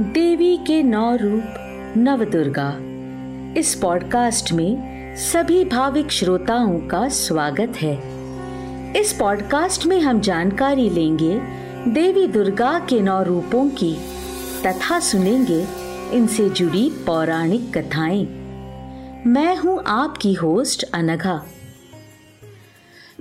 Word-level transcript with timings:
देवी 0.00 0.56
के 0.56 0.82
नौ 0.82 1.16
रूप 1.16 1.54
नव 1.96 2.24
दुर्गा 2.24 2.78
इस 3.60 3.74
पॉडकास्ट 3.74 4.52
में 4.52 4.76
सभी 5.16 5.64
भाविक 5.64 6.10
श्रोताओं 6.10 6.78
का 6.78 7.08
स्वागत 7.08 7.72
है। 7.76 7.94
इस 9.00 9.12
पॉडकास्ट 9.12 9.86
में 9.86 10.00
हम 10.00 10.20
जानकारी 10.20 10.90
लेंगे 10.90 11.40
देवी 11.90 12.26
दुर्गा 12.26 12.78
के 12.78 13.00
नौ 13.00 13.22
रूपों 13.22 13.68
की, 13.68 13.94
तथा 14.66 15.00
सुनेंगे 15.00 15.66
इनसे 16.12 16.50
जुड़ी 16.50 16.90
पौराणिक 17.06 17.78
कथाएँ। 17.78 18.24
मैं 19.26 19.56
हूँ 19.56 19.82
आपकी 19.86 20.32
होस्ट 20.32 20.82
अनघा। 20.82 21.46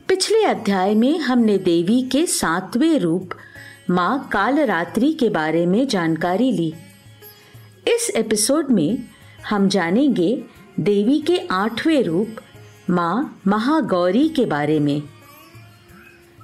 पिछले 0.07 0.43
अध्याय 0.43 0.95
में 0.95 1.19
हमने 1.19 1.57
देवी 1.57 2.01
के 2.01 2.25
सातवें 2.25 2.99
रूप 2.99 3.29
माँ 3.89 4.29
कालरात्रि 4.31 5.13
के 5.13 5.29
बारे 5.29 5.65
में 5.65 5.87
जानकारी 5.87 6.51
ली। 6.51 6.73
इस 7.87 8.11
एपिसोड 8.15 8.69
में 8.69 9.03
हम 9.49 9.67
जानेंगे 9.69 10.43
देवी 10.79 11.19
के 11.19 11.37
आठवें 11.51 12.03
रूप, 12.03 12.27
माँ 12.89 13.39
महागौरी 13.47 14.29
के 14.29 14.45
बारे 14.45 14.79
में। 14.79 15.01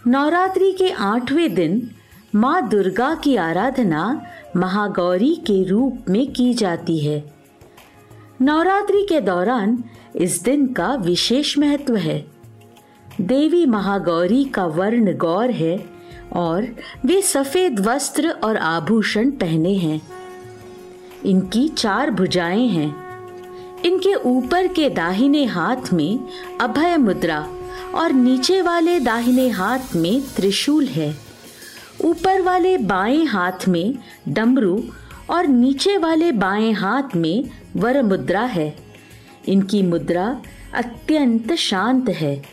नवरात्रि 0.08 0.72
के 0.72 0.92
आठवें 0.92 1.54
दिन 1.54 1.92
माँ 2.36 2.70
दुर्गा 2.70 3.16
की 3.16 3.36
आराधना 3.36 4.22
महागौरी 4.56 5.36
के 5.36 5.64
रूप 5.64 6.06
में 6.10 6.34
की 6.34 6.54
जाती 6.54 7.00
है। 7.00 7.34
नवरात्रि 8.42 9.06
के 9.10 9.22
दौरान 9.22 9.84
इस 10.16 10.44
दिन 10.44 10.68
का 10.68 10.96
विशेष 10.96 11.58
महत्व 11.58 11.96
है। 11.96 12.28
देवी 13.22 13.66
महागौरी 13.66 14.46
का 14.46 14.66
वर्ण 14.66 15.18
गौर 15.18 15.52
है 15.52 16.01
और 16.36 16.68
वे 17.06 17.22
सफ़ेद 17.22 17.80
वस्त्र 17.80 18.30
और 18.30 18.58
आभूषण 18.58 19.32
पहने 19.32 19.74
हैं। 19.74 20.02
इनकी 21.26 21.68
चार 21.68 22.12
भुजाएँ 22.12 22.68
हैं। 22.68 23.12
इनके 23.86 24.14
ऊपर 24.14 24.68
के 24.68 24.90
दाहिने 24.90 25.46
हाथ 25.46 25.94
में 25.94 26.20
अभय 26.62 26.98
मुद्रा 26.98 27.48
और 27.96 28.12
नीचे 28.12 28.62
वाले 28.62 29.00
दाहिने 29.00 29.50
हाथ 29.50 29.96
में 29.96 30.22
त्रिशूल 30.36 30.86
है। 30.86 31.18
ऊपर 32.06 32.42
वाले 32.42 32.78
बाएँ 32.78 33.26
हाथ 33.26 33.68
में 33.68 33.96
डमरू 34.28 34.84
और 35.30 35.48
नीचे 35.48 35.98
वाले 35.98 36.32
बाएँ 36.32 36.72
हाथ 36.72 37.16
में 37.16 37.50
वर 37.76 38.02
मुद्रा 38.02 38.42
है। 38.42 38.76
इनकी 39.48 39.82
मुद्रा 39.82 40.42
अत्यंत 40.74 41.54
शांत 41.54 42.10
है। 42.10 42.44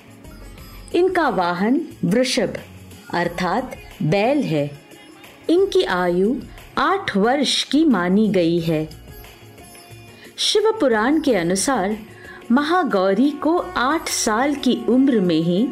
इनका 0.94 1.28
वाहन 1.28 1.80
वृषभ। 2.04 2.54
अर्थात 3.14 3.76
बैल 4.02 4.42
है। 4.42 4.70
इनकी 5.50 5.82
आयु 5.82 6.34
आठ 6.78 7.16
वर्ष 7.16 7.62
की 7.62 7.84
मानी 7.84 8.28
गई 8.28 8.60
है। 8.60 8.88
शिव 10.36 10.72
पुराण 10.80 11.20
के 11.20 11.34
अनुसार 11.34 11.96
महागौरी 12.52 13.30
को 13.30 13.58
आठ 13.76 14.08
साल 14.08 14.54
की 14.54 14.84
उम्र 14.88 15.20
में 15.20 15.40
ही 15.40 15.68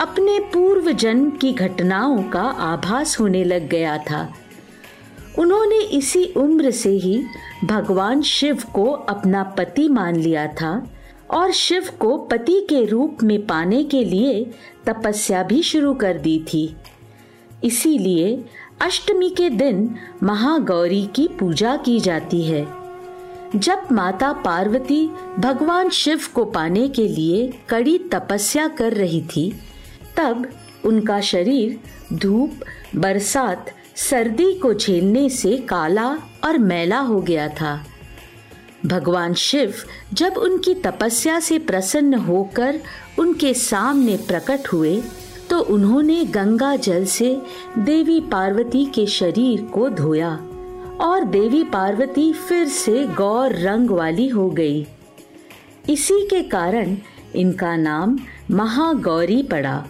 अपने 0.00 0.38
पूर्व 0.38 0.92
जन्म 0.92 1.30
की 1.30 1.52
घटनाओं 1.52 2.22
का 2.22 2.42
आभास 2.42 3.20
होने 3.20 3.44
लग 3.44 3.68
गया 3.68 3.98
था। 3.98 4.34
उन्होंने 5.38 5.78
इसी 5.78 6.24
उम्र 6.24 6.70
से 6.70 6.90
ही 6.90 7.24
भगवान 7.64 8.22
शिव 8.22 8.62
को 8.74 8.84
अपना 8.84 9.42
पति 9.42 9.88
मान 9.88 10.16
लिया 10.16 10.46
था। 10.46 10.90
और 11.30 11.52
शिव 11.52 11.88
को 12.00 12.18
पति 12.18 12.66
के 12.68 12.84
रूप 12.84 13.18
में 13.22 13.46
पाने 13.46 13.84
के 13.84 14.04
लिए 14.04 14.50
तपस्या 14.86 15.42
भी 15.42 15.62
शुरू 15.62 15.94
कर 15.94 16.18
दी 16.18 16.44
थी। 16.52 16.76
इसीलिए 17.64 18.44
अष्टमी 18.80 19.30
के 19.30 19.50
दिन 19.50 19.96
महागौरी 20.22 21.08
की 21.14 21.28
पूजा 21.28 21.76
की 21.76 22.00
जाती 22.00 22.42
है। 22.42 22.68
जब 23.56 23.82
माता 23.92 24.32
पार्वती 24.32 25.10
भगवान 25.38 25.88
शिव 25.88 26.20
को 26.34 26.44
पाने 26.44 26.88
के 26.88 27.08
लिए 27.08 27.54
कड़ी 27.68 27.98
तपस्या 27.98 28.68
कर 28.68 28.92
रही 28.92 29.22
थी, 29.22 29.54
तब 30.16 30.48
उनका 30.84 31.20
शरीर 31.20 31.80
धूप, 32.12 32.50
बरसात, 32.96 33.70
सर्दी 33.96 34.54
को 34.54 34.74
झेलने 34.74 35.28
से 35.28 35.56
काला 35.56 36.18
और 36.44 36.58
मैला 36.58 36.98
हो 36.98 37.20
गया 37.20 37.48
था। 37.48 37.86
भगवान 38.88 39.34
शिव 39.34 39.74
जब 40.12 40.36
उनकी 40.36 40.74
तपस्या 40.74 41.40
से 41.40 41.58
प्रसन्न 41.58 42.14
होकर 42.14 42.80
उनके 43.18 43.54
सामने 43.54 44.16
प्रकट 44.16 44.68
हुए 44.72 45.02
तो 45.50 45.58
उन्होंने 45.60 46.24
गंगा 46.24 46.76
जल 46.76 47.04
से 47.04 47.42
देवी 47.78 48.20
पार्वती 48.20 48.84
के 48.84 49.06
शरीर 49.06 49.62
को 49.62 49.88
धोया 49.88 50.30
और 51.00 51.24
देवी 51.24 51.64
पार्वती 51.64 52.32
फिर 52.32 52.68
से 52.68 53.04
गौर 53.04 53.52
रंग 53.52 53.90
वाली 53.90 54.28
हो 54.28 54.50
गई। 54.50 54.86
इसी 55.88 56.26
के 56.26 56.42
कारण 56.42 56.96
इनका 57.36 57.76
नाम 57.76 58.18
महागौरी 58.50 59.42
पड़ा। 59.42 59.86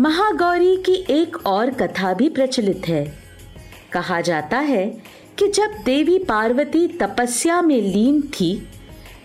महागौरी 0.00 0.76
की 0.76 0.94
एक 1.10 1.46
और 1.46 1.70
कथा 1.70 2.12
भी 2.14 2.28
प्रचलित 2.28 2.82
है। 2.88 3.04
कहा 3.92 4.20
जाता 4.20 4.58
है 4.58 5.02
कि 5.38 5.48
जब 5.48 5.74
देवी 5.84 6.18
पार्वती 6.18 6.86
तपस्या 6.88 7.60
में 7.62 7.80
लीन 7.82 8.20
थी, 8.30 8.54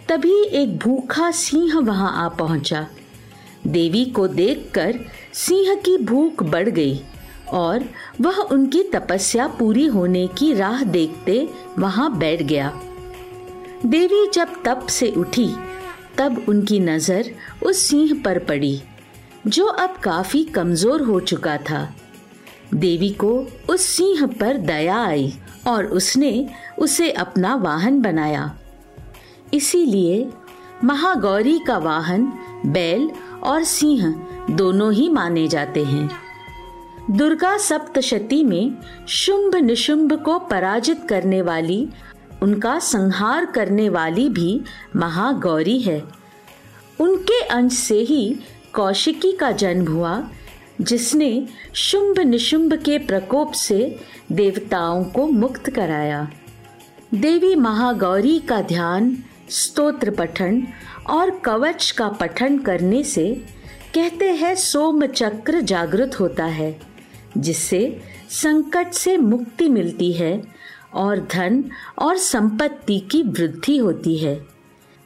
तभी 0.09 0.44
एक 0.53 0.77
भूखा 0.77 1.29
सिंह 1.31 1.77
वहाँ 1.79 2.11
आ 2.23 2.27
पहुँचा। 2.29 2.88
देवी 3.67 4.03
को 4.05 4.27
देखकर 4.27 5.00
सिंह 5.33 5.73
की 5.75 5.97
भूख 5.97 6.44
बढ़ 6.44 6.69
गई 6.69 7.00
और 7.53 7.83
वह 8.21 8.38
उनकी 8.41 8.83
तपस्या 8.83 9.47
पूरी 9.59 9.85
होने 9.85 10.25
की 10.27 10.53
राह 10.53 10.83
देखते 10.83 11.47
वहाँ 11.79 12.17
बैठ 12.17 12.41
गया। 12.41 12.71
देवी 13.85 14.25
जब 14.33 14.61
तप 14.66 14.88
से 14.89 15.09
उठी, 15.11 15.47
तब 16.17 16.45
उनकी 16.50 16.79
नज़र 16.79 17.31
उस 17.63 17.81
सिंह 17.81 18.21
पर 18.25 18.39
पड़ी, 18.39 18.81
जो 19.47 19.66
अब 19.66 19.97
काफ़ी 20.03 20.44
कमज़ोर 20.45 21.01
हो 21.01 21.19
चुका 21.19 21.57
था। 21.69 21.83
देवी 22.73 23.09
को 23.13 23.31
उस 23.69 23.85
सिंह 23.88 24.25
पर 24.39 24.57
दया 24.57 24.97
आई। 24.97 25.33
और 25.67 25.85
उसने 25.85 26.49
उसे 26.79 27.11
अपना 27.11 27.55
वाहन 27.55 28.01
बनाया। 28.01 28.57
इसीलिए 29.53 30.29
महागौरी 30.83 31.59
का 31.67 31.77
वाहन, 31.77 32.33
बैल 32.66 33.11
और 33.44 33.63
सिंह 33.63 34.27
दोनों 34.51 34.94
ही 34.94 35.09
माने 35.09 35.47
जाते 35.47 35.83
हैं। 35.83 36.11
दुर्गा 37.11 37.57
सप्तशती 37.57 38.44
में 38.44 38.75
शुंभ 39.07 39.55
निशुंभ 39.55 40.13
को 40.13 40.39
पराजित 40.39 41.05
करने 41.09 41.41
वाली, 41.41 41.89
उनका 42.44 42.79
संहार 42.79 43.45
करने 43.45 43.89
वाली 43.89 44.29
भी 44.29 44.61
महागौरी 44.95 45.79
है। 45.79 46.03
उनके 47.00 47.41
अंश 47.41 47.73
से 47.73 48.00
ही 48.00 48.39
कौशिकी 48.73 49.31
का 49.31 49.51
जन्म 49.51 49.94
हुआ। 49.94 50.23
जिसने 50.81 51.47
शुंभ 51.74 52.19
निशुंभ 52.19 52.74
के 52.74 52.97
प्रकोप 52.97 53.52
से 53.52 54.00
देवताओं 54.31 55.03
को 55.03 55.28
मुक्त 55.28 55.69
कराया। 55.69 56.31
देवी 57.14 57.56
महागौरी 57.56 58.40
का 58.40 58.62
ध्यान, 58.62 59.18
स्तोत्र 59.50 60.12
पठन 60.12 60.68
और 61.09 61.30
कवच 61.40 61.92
का 61.92 62.08
पठन 62.08 62.57
करने 62.57 63.04
से 63.04 63.45
कहते 63.95 64.31
हैं 64.31 64.56
सोम 64.56 65.06
चक्र 65.06 65.62
जागृत 65.62 66.19
होता 66.19 66.45
है, 66.45 66.80
जिससे 67.38 68.01
संकट 68.30 68.92
से 68.92 69.18
मुक्ति 69.18 69.69
मिलती 69.69 70.12
है 70.12 70.42
और 70.94 71.27
धन 71.31 71.63
और 72.00 72.18
संपत्ति 72.18 73.00
की 73.00 73.24
वृद्धि 73.24 73.77
होती 73.77 74.18
है। 74.18 74.39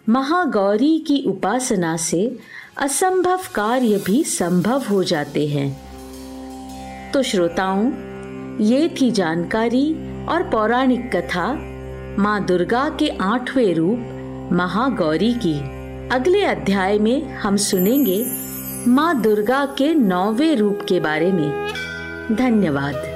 महागौरी 0.09 0.99
की 0.99 1.23
उपासना 1.27 1.97
से 1.97 2.37
असंभव 2.77 3.39
कार्य 3.55 4.01
भी 4.05 4.23
संभव 4.23 4.83
हो 4.89 5.03
जाते 5.03 5.47
हैं। 5.47 5.81
तो 7.11 7.23
श्रोताओं, 7.23 7.91
ये 8.63 8.89
थी 8.89 9.11
जानकारी 9.11 9.95
और 10.25 10.43
पौराणिक 10.43 11.15
कथा 11.15 11.53
माँ 12.21 12.45
दुर्गा 12.45 12.89
के 12.89 13.09
आठवें 13.09 13.75
रूप 13.75 13.99
महागौरी 14.53 15.33
की। 15.33 15.59
अगले 16.09 16.43
अध्याय 16.43 16.99
में 16.99 17.33
हम 17.33 17.55
सुनेंगे 17.55 18.25
माँ 18.87 19.21
दुर्गा 19.21 19.65
के 19.65 19.93
नौवे 19.93 20.55
रूप 20.55 20.79
के 20.89 20.99
बारे 20.99 21.31
में। 21.31 21.73
धन्यवाद। 22.31 23.14